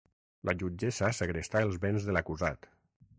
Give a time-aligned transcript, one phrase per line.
[0.49, 2.67] La jutgessa segrestà el béns de l'acusat.